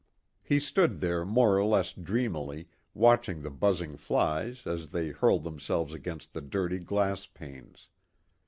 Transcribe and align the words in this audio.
He 0.41 0.59
stood 0.59 0.99
there 0.99 1.23
more 1.25 1.59
or 1.59 1.63
less 1.63 1.93
dreamily, 1.93 2.67
watching 2.95 3.43
the 3.43 3.51
buzzing 3.51 3.97
flies 3.97 4.65
as 4.65 4.87
they 4.87 5.09
hurled 5.09 5.43
themselves 5.43 5.93
against 5.93 6.33
the 6.33 6.41
dirty 6.41 6.79
glass 6.79 7.27
panes. 7.27 7.87